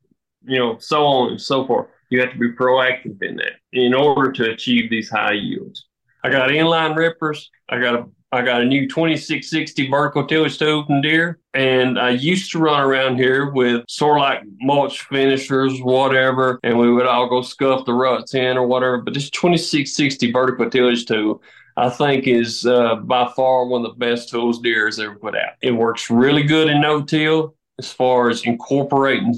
you 0.45 0.59
know, 0.59 0.79
so 0.79 1.05
on 1.05 1.33
and 1.33 1.41
so 1.41 1.67
forth. 1.67 1.89
You 2.09 2.21
have 2.21 2.33
to 2.33 2.39
be 2.39 2.53
proactive 2.53 3.23
in 3.23 3.37
that 3.37 3.53
in 3.73 3.95
order 3.95 4.33
to 4.33 4.51
achieve 4.51 4.91
these 4.91 5.11
high 5.11 5.33
yields. 5.35 5.87
I 6.25 6.31
got 6.31 6.51
inline 6.51 6.97
rippers. 6.97 7.51
I 7.69 7.79
got 7.81 7.95
a 7.95 8.07
I 8.35 8.41
got 8.41 8.63
a 8.63 8.65
new 8.65 8.89
2660 8.89 9.91
vertical 9.91 10.27
tillage 10.27 10.59
tool 10.59 10.87
from 10.87 11.03
Deere. 11.03 11.39
and 11.53 11.99
I 11.99 12.11
used 12.11 12.51
to 12.53 12.59
run 12.59 12.81
around 12.81 13.19
here 13.19 13.51
with 13.51 13.85
like 14.01 14.43
mulch 14.59 15.03
finishers, 15.03 15.79
whatever, 15.81 16.59
and 16.63 16.79
we 16.79 16.91
would 16.91 17.05
all 17.05 17.29
go 17.29 17.43
scuff 17.43 17.85
the 17.85 17.93
ruts 17.93 18.35
in 18.35 18.57
or 18.57 18.67
whatever. 18.67 19.03
But 19.03 19.13
this 19.13 19.29
2660 19.29 20.33
vertical 20.33 20.71
tillage 20.71 21.05
tool, 21.05 21.43
I 21.77 21.91
think, 21.91 22.27
is 22.27 22.65
uh, 22.65 22.97
by 22.97 23.31
far 23.37 23.67
one 23.67 23.85
of 23.85 23.93
the 23.93 23.99
best 23.99 24.31
tools 24.31 24.61
Deere 24.63 24.87
has 24.87 24.99
ever 24.99 25.17
put 25.17 25.37
out. 25.37 25.53
It 25.61 25.73
works 25.73 26.09
really 26.09 26.43
good 26.43 26.69
in 26.69 26.81
no-till 26.81 27.55
as 27.79 27.93
far 27.93 28.31
as 28.31 28.45
incorporating 28.45 29.35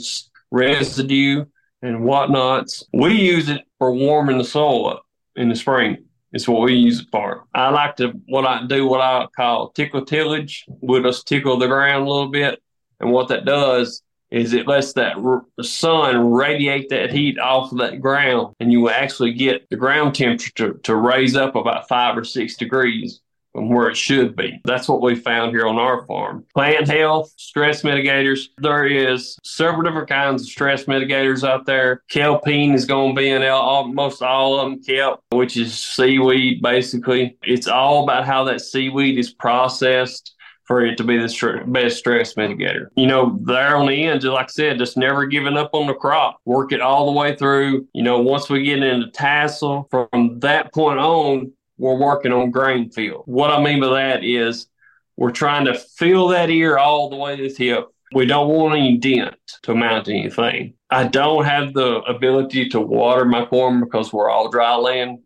residue 0.52 1.46
and 1.82 2.04
whatnots. 2.04 2.84
We 2.92 3.14
use 3.14 3.48
it 3.48 3.62
for 3.80 3.92
warming 3.92 4.38
the 4.38 4.44
soil 4.44 4.88
up 4.88 5.04
in 5.34 5.48
the 5.48 5.56
spring 5.56 6.03
it's 6.34 6.48
what 6.48 6.62
we 6.62 6.74
use 6.74 7.00
it 7.00 7.06
for. 7.12 7.44
I 7.54 7.70
like 7.70 7.96
to 7.96 8.08
what 8.26 8.44
I 8.44 8.66
do 8.66 8.86
what 8.86 9.00
I 9.00 9.26
call 9.34 9.70
tickle 9.70 10.04
tillage. 10.04 10.64
We'll 10.66 11.02
just 11.02 11.28
tickle 11.28 11.56
the 11.56 11.68
ground 11.68 12.06
a 12.06 12.10
little 12.10 12.28
bit, 12.28 12.60
and 13.00 13.10
what 13.10 13.28
that 13.28 13.44
does 13.44 14.02
is 14.30 14.52
it 14.52 14.66
lets 14.66 14.94
that 14.94 15.16
r- 15.16 15.44
sun 15.62 16.32
radiate 16.32 16.88
that 16.88 17.12
heat 17.12 17.38
off 17.38 17.70
of 17.70 17.78
that 17.78 18.00
ground, 18.00 18.56
and 18.58 18.72
you 18.72 18.80
will 18.80 18.90
actually 18.90 19.32
get 19.32 19.68
the 19.70 19.76
ground 19.76 20.16
temperature 20.16 20.72
to, 20.72 20.78
to 20.82 20.96
raise 20.96 21.36
up 21.36 21.54
about 21.54 21.86
five 21.86 22.18
or 22.18 22.24
six 22.24 22.56
degrees 22.56 23.20
from 23.54 23.68
where 23.68 23.88
it 23.88 23.96
should 23.96 24.36
be. 24.36 24.60
That's 24.64 24.88
what 24.88 25.00
we 25.00 25.14
found 25.14 25.52
here 25.52 25.66
on 25.66 25.78
our 25.78 26.04
farm. 26.06 26.44
Plant 26.54 26.88
health, 26.88 27.32
stress 27.36 27.82
mitigators. 27.82 28.48
There 28.58 28.84
is 28.84 29.38
several 29.44 29.82
different 29.82 30.08
kinds 30.08 30.42
of 30.42 30.48
stress 30.48 30.84
mitigators 30.84 31.48
out 31.48 31.64
there. 31.64 32.02
Kelpine 32.10 32.74
is 32.74 32.84
going 32.84 33.14
to 33.14 33.20
be 33.20 33.30
in 33.30 33.42
almost 33.44 34.22
all 34.22 34.58
of 34.58 34.70
them 34.70 34.82
kelp, 34.82 35.20
which 35.30 35.56
is 35.56 35.78
seaweed 35.78 36.60
basically. 36.62 37.36
It's 37.42 37.68
all 37.68 38.04
about 38.04 38.26
how 38.26 38.44
that 38.44 38.60
seaweed 38.60 39.18
is 39.18 39.32
processed 39.32 40.34
for 40.64 40.84
it 40.84 40.96
to 40.96 41.04
be 41.04 41.18
the 41.18 41.62
best 41.66 41.98
stress 41.98 42.34
mitigator. 42.34 42.86
You 42.96 43.06
know, 43.06 43.38
there 43.42 43.76
on 43.76 43.86
the 43.86 44.04
end, 44.06 44.22
just 44.22 44.32
like 44.32 44.46
I 44.46 44.50
said, 44.50 44.78
just 44.78 44.96
never 44.96 45.26
giving 45.26 45.56
up 45.56 45.70
on 45.74 45.86
the 45.86 45.94
crop. 45.94 46.40
Work 46.46 46.72
it 46.72 46.80
all 46.80 47.06
the 47.06 47.18
way 47.18 47.36
through. 47.36 47.86
You 47.92 48.02
know, 48.02 48.20
once 48.20 48.48
we 48.48 48.64
get 48.64 48.82
into 48.82 49.10
tassel, 49.10 49.86
from 49.90 50.40
that 50.40 50.72
point 50.72 50.98
on, 50.98 51.52
we're 51.78 51.98
working 51.98 52.32
on 52.32 52.50
grain 52.50 52.90
fill. 52.90 53.22
What 53.26 53.50
I 53.50 53.62
mean 53.62 53.80
by 53.80 53.88
that 53.88 54.24
is 54.24 54.66
we're 55.16 55.30
trying 55.30 55.66
to 55.66 55.74
fill 55.74 56.28
that 56.28 56.50
ear 56.50 56.78
all 56.78 57.10
the 57.10 57.16
way 57.16 57.36
to 57.36 57.42
the 57.42 57.54
tip. 57.54 57.88
We 58.12 58.26
don't 58.26 58.48
want 58.48 58.76
any 58.76 58.96
dent 58.96 59.34
to 59.62 59.74
mount 59.74 60.08
anything. 60.08 60.74
I 60.90 61.08
don't 61.08 61.44
have 61.44 61.74
the 61.74 61.96
ability 62.02 62.68
to 62.70 62.80
water 62.80 63.24
my 63.24 63.44
corn 63.46 63.80
because 63.80 64.12
we're 64.12 64.30
all 64.30 64.50
dry 64.50 64.76
land. 64.76 65.20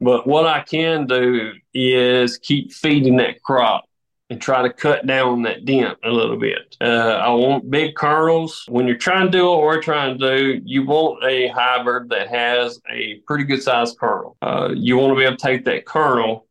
But 0.00 0.26
what 0.26 0.46
I 0.46 0.60
can 0.60 1.06
do 1.06 1.52
is 1.72 2.38
keep 2.38 2.72
feeding 2.72 3.16
that 3.18 3.42
crop 3.42 3.84
and 4.30 4.40
try 4.40 4.62
to 4.62 4.72
cut 4.72 5.06
down 5.06 5.42
that 5.42 5.64
dent 5.64 5.98
a 6.02 6.10
little 6.10 6.38
bit. 6.38 6.76
Uh, 6.80 7.20
I 7.22 7.28
want 7.30 7.70
big 7.70 7.94
kernels. 7.94 8.64
When 8.68 8.86
you're 8.86 8.96
trying 8.96 9.26
to 9.26 9.30
do 9.30 9.46
what 9.48 9.62
we're 9.62 9.82
trying 9.82 10.18
to 10.18 10.36
do, 10.36 10.62
you 10.64 10.86
want 10.86 11.22
a 11.24 11.48
hybrid 11.48 12.08
that 12.08 12.28
has 12.28 12.80
a 12.90 13.16
pretty 13.26 13.44
good 13.44 13.62
sized 13.62 13.98
kernel. 13.98 14.36
Uh, 14.40 14.70
you 14.74 14.96
want 14.96 15.12
to 15.12 15.16
be 15.16 15.24
able 15.24 15.36
to 15.36 15.42
take 15.42 15.64
that 15.66 15.84
kernel 15.84 16.46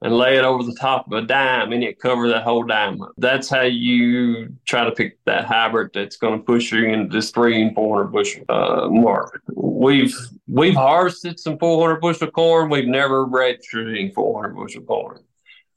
and 0.00 0.16
lay 0.16 0.36
it 0.36 0.44
over 0.44 0.62
the 0.62 0.76
top 0.76 1.06
of 1.06 1.12
a 1.12 1.26
dime 1.26 1.72
and 1.72 1.82
it 1.82 1.98
cover 1.98 2.28
that 2.28 2.44
whole 2.44 2.62
dime. 2.62 3.00
That's 3.18 3.48
how 3.48 3.62
you 3.62 4.54
try 4.64 4.84
to 4.84 4.92
pick 4.92 5.18
that 5.24 5.44
hybrid 5.44 5.90
that's 5.92 6.16
going 6.16 6.38
to 6.38 6.44
push 6.44 6.72
you 6.72 6.86
into 6.86 7.12
this 7.14 7.30
three 7.30 7.60
and 7.60 7.74
four 7.74 7.98
hundred 7.98 8.12
bushel 8.12 8.44
uh, 8.48 8.88
mark. 8.88 9.42
We've 9.54 10.14
we've 10.46 10.76
harvested 10.76 11.40
some 11.40 11.58
four 11.58 11.86
hundred 11.86 12.00
bushel 12.00 12.30
corn. 12.30 12.70
We've 12.70 12.86
never 12.86 13.24
registered 13.24 13.88
any 13.88 14.12
four 14.12 14.40
hundred 14.40 14.54
bushel 14.54 14.82
corn. 14.82 15.18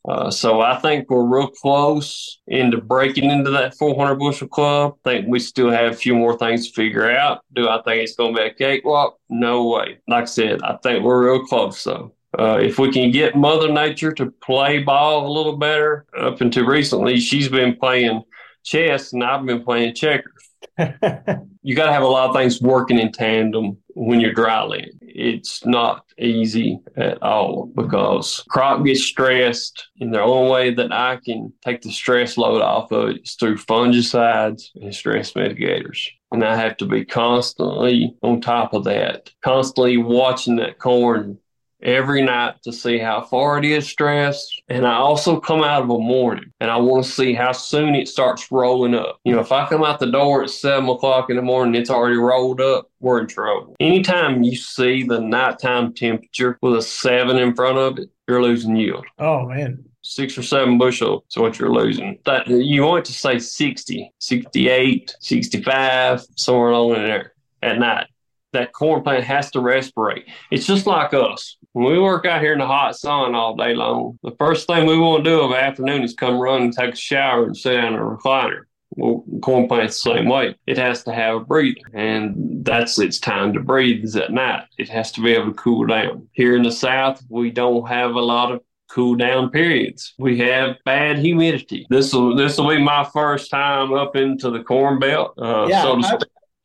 Uh, 0.07 0.31
so 0.31 0.61
I 0.61 0.77
think 0.79 1.09
we're 1.09 1.23
real 1.23 1.47
close 1.47 2.39
into 2.47 2.77
breaking 2.81 3.29
into 3.29 3.51
that 3.51 3.77
400 3.77 4.15
bushel 4.15 4.47
club. 4.47 4.95
I 5.05 5.09
think 5.09 5.27
we 5.27 5.39
still 5.39 5.69
have 5.69 5.93
a 5.93 5.95
few 5.95 6.15
more 6.15 6.37
things 6.37 6.67
to 6.67 6.73
figure 6.73 7.09
out. 7.11 7.41
Do 7.53 7.69
I 7.69 7.81
think 7.83 8.01
it's 8.01 8.15
going 8.15 8.35
to 8.35 8.41
be 8.41 8.47
a 8.47 8.53
cakewalk? 8.53 9.17
No 9.29 9.67
way. 9.67 9.99
Like 10.07 10.23
I 10.23 10.25
said, 10.25 10.63
I 10.63 10.77
think 10.77 11.03
we're 11.03 11.31
real 11.31 11.45
close. 11.45 11.79
So 11.79 12.13
uh, 12.37 12.57
if 12.61 12.79
we 12.79 12.91
can 12.91 13.11
get 13.11 13.35
Mother 13.35 13.71
Nature 13.71 14.11
to 14.13 14.31
play 14.43 14.79
ball 14.79 15.27
a 15.27 15.31
little 15.31 15.57
better, 15.57 16.05
up 16.17 16.41
until 16.41 16.65
recently, 16.65 17.19
she's 17.19 17.49
been 17.49 17.75
playing 17.75 18.23
chess 18.63 19.13
and 19.13 19.23
I've 19.23 19.45
been 19.45 19.63
playing 19.63 19.93
checkers. 19.93 20.49
you 20.77 21.75
got 21.75 21.87
to 21.87 21.93
have 21.93 22.03
a 22.03 22.07
lot 22.07 22.29
of 22.29 22.35
things 22.35 22.61
working 22.61 22.97
in 22.97 23.11
tandem 23.11 23.77
when 23.95 24.19
you're 24.19 24.33
dry 24.33 24.63
land. 24.63 24.91
It's 25.01 25.65
not 25.65 26.05
easy 26.17 26.79
at 26.95 27.21
all 27.21 27.71
because 27.75 28.43
crop 28.49 28.85
gets 28.85 29.03
stressed. 29.03 29.87
And 29.99 30.13
the 30.13 30.21
only 30.21 30.51
way 30.51 30.73
that 30.73 30.91
I 30.91 31.17
can 31.17 31.53
take 31.63 31.81
the 31.81 31.91
stress 31.91 32.37
load 32.37 32.61
off 32.61 32.91
of 32.91 33.09
it 33.09 33.21
is 33.23 33.35
through 33.35 33.57
fungicides 33.57 34.69
and 34.75 34.93
stress 34.93 35.33
mitigators. 35.33 36.07
And 36.31 36.43
I 36.43 36.55
have 36.55 36.77
to 36.77 36.85
be 36.85 37.03
constantly 37.03 38.15
on 38.21 38.39
top 38.39 38.73
of 38.73 38.85
that, 38.85 39.29
constantly 39.43 39.97
watching 39.97 40.55
that 40.57 40.79
corn 40.79 41.37
every 41.81 42.21
night 42.21 42.55
to 42.63 42.71
see 42.71 42.97
how 42.97 43.21
far 43.21 43.57
it 43.57 43.65
is 43.65 43.87
stressed. 43.87 44.61
And 44.69 44.85
I 44.85 44.95
also 44.95 45.39
come 45.39 45.63
out 45.63 45.83
of 45.83 45.89
a 45.89 45.99
morning 45.99 46.51
and 46.59 46.69
I 46.69 46.77
want 46.77 47.05
to 47.05 47.11
see 47.11 47.33
how 47.33 47.51
soon 47.51 47.95
it 47.95 48.07
starts 48.07 48.51
rolling 48.51 48.95
up. 48.95 49.19
You 49.23 49.33
know, 49.33 49.41
if 49.41 49.51
I 49.51 49.67
come 49.67 49.83
out 49.83 49.99
the 49.99 50.11
door 50.11 50.43
at 50.43 50.49
seven 50.49 50.89
o'clock 50.89 51.29
in 51.29 51.35
the 51.35 51.41
morning, 51.41 51.79
it's 51.79 51.89
already 51.89 52.17
rolled 52.17 52.61
up, 52.61 52.89
we're 52.99 53.21
in 53.21 53.27
trouble. 53.27 53.75
Anytime 53.79 54.43
you 54.43 54.55
see 54.55 55.03
the 55.03 55.19
nighttime 55.19 55.93
temperature 55.93 56.57
with 56.61 56.75
a 56.75 56.81
seven 56.81 57.37
in 57.37 57.55
front 57.55 57.77
of 57.77 57.99
it, 57.99 58.09
you're 58.27 58.41
losing 58.41 58.75
yield. 58.75 59.05
Oh, 59.19 59.47
man 59.47 59.85
six 60.03 60.37
or 60.37 60.43
seven 60.43 60.77
bushel 60.77 61.23
is 61.29 61.37
what 61.37 61.59
you're 61.59 61.73
losing. 61.73 62.17
That 62.25 62.47
you 62.47 62.83
want 62.83 63.05
to 63.05 63.13
say 63.13 63.39
60, 63.39 64.11
68, 64.19 65.15
65, 65.19 66.25
somewhere 66.35 66.71
along 66.71 66.95
in 66.95 67.03
there 67.03 67.33
at 67.61 67.79
night. 67.79 68.07
That 68.53 68.73
corn 68.73 69.01
plant 69.03 69.23
has 69.23 69.51
to 69.51 69.59
respirate. 69.59 70.25
It's 70.51 70.65
just 70.65 70.85
like 70.85 71.13
us. 71.13 71.57
When 71.73 71.85
we 71.85 71.99
work 71.99 72.25
out 72.25 72.41
here 72.41 72.53
in 72.53 72.59
the 72.59 72.67
hot 72.67 72.97
sun 72.97 73.33
all 73.33 73.55
day 73.55 73.73
long, 73.73 74.19
the 74.23 74.35
first 74.37 74.67
thing 74.67 74.85
we 74.85 74.97
want 74.97 75.23
to 75.23 75.29
do 75.29 75.41
of 75.41 75.51
the 75.51 75.57
afternoon 75.57 76.03
is 76.03 76.13
come 76.13 76.39
run 76.39 76.63
and 76.63 76.73
take 76.73 76.93
a 76.93 76.97
shower 76.97 77.45
and 77.45 77.55
sit 77.55 77.75
down 77.75 77.93
in 77.93 77.99
a 77.99 78.03
recliner. 78.03 78.63
Well, 78.97 79.23
corn 79.41 79.69
plant's 79.69 80.03
the 80.03 80.15
same 80.15 80.27
way. 80.27 80.55
It 80.67 80.77
has 80.77 81.03
to 81.05 81.13
have 81.13 81.35
a 81.35 81.39
breather, 81.39 81.79
and 81.93 82.65
that's 82.65 82.99
its 82.99 83.19
time 83.19 83.53
to 83.53 83.61
breathe 83.61 84.03
is 84.03 84.17
at 84.17 84.33
night. 84.33 84.65
It 84.77 84.89
has 84.89 85.13
to 85.13 85.21
be 85.21 85.31
able 85.31 85.47
to 85.47 85.53
cool 85.53 85.85
down. 85.87 86.27
Here 86.33 86.57
in 86.57 86.63
the 86.63 86.73
South, 86.73 87.23
we 87.29 87.51
don't 87.51 87.87
have 87.87 88.15
a 88.15 88.21
lot 88.21 88.51
of 88.51 88.61
cool 88.89 89.15
down 89.15 89.49
periods. 89.49 90.13
We 90.17 90.39
have 90.39 90.75
bad 90.83 91.19
humidity. 91.19 91.87
This 91.89 92.13
will 92.13 92.35
this 92.35 92.57
will 92.57 92.67
be 92.67 92.83
my 92.83 93.05
first 93.13 93.49
time 93.49 93.93
up 93.93 94.17
into 94.17 94.49
the 94.49 94.63
corn 94.63 94.99
belt. 94.99 95.35
Uh, 95.37 95.67
yeah, 95.69 95.83
so 95.83 96.01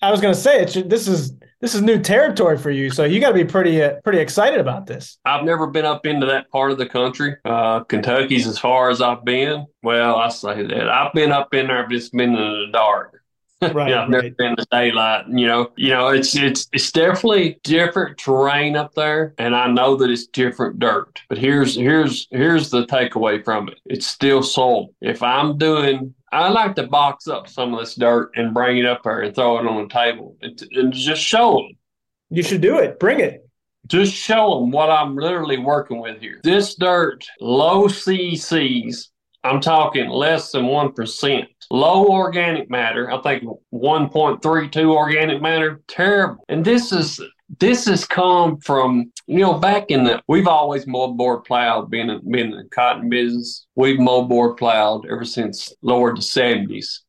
I, 0.03 0.11
was 0.11 0.21
going 0.21 0.35
to 0.35 0.41
say 0.41 0.63
it. 0.63 0.89
This 0.89 1.09
is 1.09 1.33
this 1.61 1.75
is 1.75 1.83
new 1.83 1.99
territory 1.99 2.59
for 2.59 2.71
you, 2.71 2.91
so 2.91 3.05
you 3.05 3.21
got 3.21 3.29
to 3.29 3.35
be 3.35 3.45
pretty 3.45 3.83
uh, 3.83 3.95
pretty 4.05 4.19
excited 4.19 4.61
about 4.61 4.87
this. 4.87 5.19
I've 5.25 5.45
never 5.45 5.67
been 5.67 5.85
up 5.85 6.07
into 6.07 6.27
that 6.27 6.51
part 6.51 6.71
of 6.71 6.79
the 6.79 6.87
country. 6.87 7.37
Uh, 7.45 7.81
Kentucky's 7.85 8.47
as 8.47 8.59
far 8.59 8.91
as 8.91 9.01
I've 9.01 9.25
been. 9.25 9.67
Well, 9.83 10.17
I 10.17 10.29
say 10.29 10.63
that 10.67 10.89
I've 10.89 11.13
been 11.13 11.33
up 11.33 11.55
in 11.55 11.69
there, 11.69 11.83
I've 11.83 11.91
just 11.91 12.13
been 12.13 12.35
in 12.35 12.35
the 12.35 12.67
dark. 12.73 13.23
Right, 13.73 13.89
yeah, 13.89 14.03
I've 14.03 14.11
never 14.11 14.25
right. 14.25 14.37
been 14.37 14.49
in 14.49 14.57
the 14.59 14.67
daylight. 14.71 15.25
You 15.29 15.47
know, 15.47 15.73
you 15.77 15.89
know, 15.89 16.09
it's 16.09 16.37
it's 16.37 16.69
it's 16.75 16.93
definitely 16.93 17.59
different 17.63 18.19
terrain 18.19 18.77
up 18.77 18.93
there, 18.95 19.33
and 19.39 19.57
I 19.57 19.67
know 19.69 19.97
that 19.97 20.11
it's 20.11 20.27
different 20.27 20.79
dirt. 20.79 21.23
But 21.31 21.39
here's 21.39 21.75
here's 21.75 22.29
here's 22.31 22.69
the 22.69 22.85
takeaway 22.85 23.43
from 23.43 23.69
it: 23.69 23.81
it's 23.87 24.07
still 24.07 24.43
soil. 24.43 24.95
If 25.01 25.23
I'm 25.23 25.57
doing 25.57 26.15
I 26.33 26.49
like 26.49 26.75
to 26.77 26.87
box 26.87 27.29
up 27.29 27.49
some 27.49 27.73
of 27.73 27.81
this 27.81 27.95
dirt 27.95 28.33
and 28.37 28.53
bring 28.53 28.79
it 28.79 28.87
up 28.87 29.03
there 29.05 29.21
and 29.21 29.35
throw 29.35 29.59
it 29.59 29.67
on 29.67 29.83
the 29.83 29.93
table 29.93 30.37
and, 30.43 30.61
and 30.73 30.93
just 30.93 31.23
show 31.23 31.55
them. 31.55 31.77
You 32.31 32.43
should 32.43 32.61
do 32.61 32.79
it. 32.79 32.99
Bring 32.99 33.21
it. 33.21 33.49
Just 33.87 34.13
show 34.13 34.59
them 34.59 34.73
what 34.73 34.91
I'm 34.91 35.17
literally 35.17 35.59
working 35.59 36.01
with 36.01 36.21
here. 36.21 36.41
This 36.43 36.75
dirt, 36.75 37.25
low 37.41 37.87
CECs, 37.87 39.09
I'm 39.45 39.61
talking 39.61 40.09
less 40.09 40.51
than 40.51 40.65
1%. 40.65 41.47
Low 41.71 42.07
organic 42.09 42.69
matter, 42.69 43.11
I 43.11 43.21
think 43.23 43.45
1.32 43.73 44.93
organic 44.93 45.41
matter, 45.41 45.83
terrible. 45.87 46.45
And 46.49 46.65
this 46.65 46.93
is 46.93 47.21
this 47.61 47.87
has 47.87 48.05
come 48.05 48.59
from 48.59 49.13
you 49.27 49.41
know 49.41 49.55
back 49.55 49.87
in 49.91 50.05
the 50.05 50.21
we've 50.29 50.49
always 50.49 50.85
moldboard 50.85 51.45
plowed 51.45 51.91
being 51.91 52.11
in, 52.11 52.21
being 52.31 52.51
in 52.51 52.57
the 52.57 52.69
cotton 52.71 53.09
business 53.09 53.67
we've 53.77 53.99
moldboard 53.99 54.57
plowed 54.57 55.07
ever 55.11 55.25
since 55.25 55.73
lower 55.83 56.15
the 56.15 56.21
70s 56.21 57.01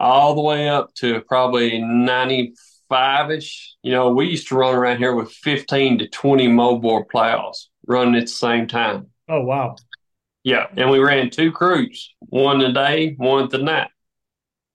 all 0.00 0.34
the 0.34 0.40
way 0.40 0.68
up 0.68 0.92
to 0.94 1.20
probably 1.28 1.72
95ish 1.72 3.68
you 3.82 3.92
know 3.92 4.12
we 4.12 4.26
used 4.26 4.48
to 4.48 4.56
run 4.56 4.74
around 4.74 4.98
here 4.98 5.14
with 5.14 5.30
15 5.30 5.98
to 5.98 6.08
20 6.08 6.48
moldboard 6.48 7.08
plows 7.08 7.70
running 7.90 8.14
at 8.14 8.22
the 8.22 8.26
same 8.28 8.66
time. 8.66 9.08
Oh 9.28 9.42
wow! 9.42 9.76
Yeah, 10.44 10.66
and 10.76 10.90
we 10.90 10.98
ran 10.98 11.30
two 11.30 11.52
crews, 11.52 12.14
one 12.20 12.58
the 12.58 12.72
day, 12.72 13.14
one 13.18 13.48
the 13.48 13.58
night, 13.58 13.90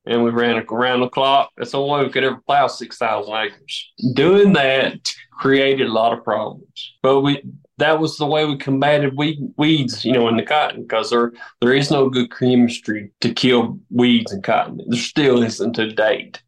and 0.06 0.24
we 0.24 0.30
ran 0.32 0.64
around 0.70 1.02
the 1.02 1.10
clock. 1.10 1.52
That's 1.58 1.72
the 1.72 1.80
only 1.80 2.00
way 2.00 2.06
we 2.06 2.12
could 2.12 2.24
ever 2.24 2.42
plow 2.46 2.68
six 2.68 2.98
thousand 2.98 3.34
acres. 3.34 3.94
Doing 4.14 4.54
that 4.54 5.12
created 5.32 5.88
a 5.88 5.94
lot 5.94 6.18
of 6.18 6.24
problems, 6.24 6.94
but 7.02 7.22
we 7.22 7.44
that 7.78 8.00
was 8.00 8.18
the 8.18 8.26
way 8.26 8.46
we 8.46 8.58
combated 8.58 9.18
weed, 9.18 9.38
weeds, 9.58 10.06
you 10.06 10.14
know, 10.14 10.30
in 10.30 10.38
the 10.38 10.44
cotton 10.44 10.84
because 10.84 11.10
there 11.10 11.34
there 11.62 11.74
is 11.74 11.92
no 11.92 12.10
good 12.10 12.32
chemistry 12.32 13.12
to 13.22 13.34
kill 13.34 13.80
weeds 13.90 14.32
in 14.32 14.42
cotton. 14.42 14.80
There 14.88 15.00
still 15.00 15.44
isn't 15.44 15.74
to 15.74 15.92
date, 15.92 16.42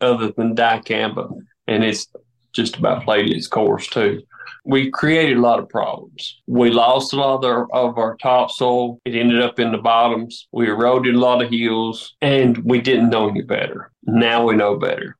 other 0.00 0.32
than 0.32 0.56
dicamba, 0.56 1.32
and 1.66 1.84
it's 1.84 2.08
just 2.52 2.76
about 2.76 3.04
played 3.04 3.30
its 3.30 3.46
course 3.46 3.86
too 3.86 4.22
we 4.64 4.90
created 4.90 5.38
a 5.38 5.40
lot 5.40 5.58
of 5.58 5.68
problems. 5.68 6.40
We 6.46 6.70
lost 6.70 7.12
a 7.12 7.16
lot 7.16 7.36
of 7.36 7.44
our, 7.44 7.66
of 7.72 7.98
our 7.98 8.16
topsoil. 8.16 9.00
It 9.04 9.14
ended 9.14 9.42
up 9.42 9.58
in 9.58 9.72
the 9.72 9.78
bottoms. 9.78 10.48
We 10.52 10.68
eroded 10.68 11.14
a 11.14 11.18
lot 11.18 11.42
of 11.42 11.50
hills 11.50 12.14
and 12.20 12.58
we 12.58 12.80
didn't 12.80 13.10
know 13.10 13.28
any 13.28 13.42
better. 13.42 13.90
Now 14.04 14.44
we 14.46 14.56
know 14.56 14.76
better. 14.76 15.16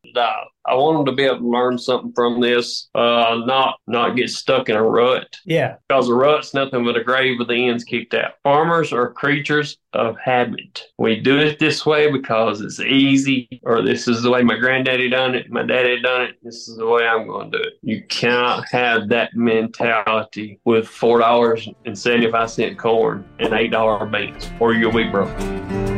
I 0.64 0.74
want 0.74 0.98
them 0.98 1.06
to 1.06 1.12
be 1.12 1.24
able 1.24 1.38
to 1.38 1.48
learn 1.48 1.78
something 1.78 2.12
from 2.12 2.40
this, 2.40 2.88
uh, 2.94 3.40
not 3.46 3.78
not 3.86 4.16
get 4.16 4.30
stuck 4.30 4.68
in 4.68 4.76
a 4.76 4.82
rut. 4.82 5.36
Yeah. 5.44 5.76
Because 5.88 6.08
a 6.08 6.14
rut's 6.14 6.54
nothing 6.54 6.84
but 6.84 6.96
a 6.96 7.02
grave 7.02 7.38
with 7.38 7.48
the 7.48 7.68
ends 7.68 7.84
kicked 7.84 8.14
out. 8.14 8.34
Farmers 8.44 8.92
are 8.92 9.12
creatures 9.12 9.76
of 9.92 10.16
habit. 10.22 10.84
We 10.98 11.20
do 11.20 11.38
it 11.38 11.58
this 11.58 11.84
way 11.84 12.10
because 12.10 12.60
it's 12.60 12.80
easy, 12.80 13.60
or 13.64 13.82
this 13.82 14.06
is 14.06 14.22
the 14.22 14.30
way 14.30 14.42
my 14.42 14.56
granddaddy 14.56 15.10
done 15.10 15.34
it, 15.34 15.50
my 15.50 15.64
daddy 15.64 16.00
done 16.00 16.22
it, 16.22 16.36
this 16.42 16.68
is 16.68 16.76
the 16.76 16.86
way 16.86 17.06
I'm 17.06 17.26
going 17.26 17.50
to 17.50 17.58
do 17.58 17.64
it. 17.64 17.74
You 17.82 18.02
cannot 18.08 18.68
have 18.70 19.08
that 19.08 19.34
mentality 19.34 20.60
with 20.64 20.86
four 20.86 21.18
dollars 21.18 21.68
and 21.84 21.98
seventy 21.98 22.30
five 22.30 22.50
cent 22.50 22.78
corn 22.78 23.28
and 23.38 23.52
eight 23.52 23.72
dollar 23.72 24.06
beans, 24.06 24.48
or 24.60 24.74
you'll 24.74 24.92
be 24.92 25.08
broke. 25.08 25.91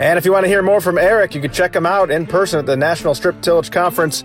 And 0.00 0.18
if 0.18 0.24
you 0.24 0.32
want 0.32 0.44
to 0.44 0.48
hear 0.48 0.62
more 0.62 0.80
from 0.80 0.96
Eric, 0.96 1.34
you 1.34 1.42
can 1.42 1.52
check 1.52 1.76
him 1.76 1.84
out 1.84 2.10
in 2.10 2.26
person 2.26 2.58
at 2.58 2.64
the 2.64 2.76
National 2.76 3.14
Strip 3.14 3.42
Tillage 3.42 3.70
Conference 3.70 4.24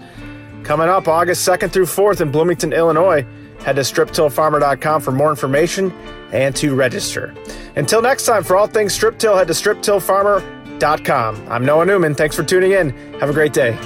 coming 0.64 0.88
up 0.88 1.08
August 1.10 1.48
2nd 1.48 1.72
through 1.72 1.86
4th 1.86 2.22
in 2.22 2.32
Bloomington, 2.32 2.72
Illinois. 2.72 3.26
Head 3.60 3.76
to 3.76 3.82
striptillfarmer.com 3.82 5.02
for 5.02 5.12
more 5.12 5.30
information 5.30 5.92
and 6.32 6.56
to 6.56 6.74
register. 6.76 7.36
Until 7.76 8.02
next 8.02 8.26
time, 8.26 8.44
for 8.44 8.56
all 8.56 8.68
things 8.68 8.94
strip 8.94 9.20
till, 9.20 9.36
head 9.36 9.48
to 9.48 9.54
striptillfarmer.com. 9.54 11.48
I'm 11.50 11.66
Noah 11.66 11.86
Newman. 11.86 12.16
Thanks 12.16 12.38
for 12.38 12.44
tuning 12.44 12.72
in. 12.72 12.92
Have 13.20 13.30
a 13.30 13.34
great 13.34 13.54
day. 13.54 13.78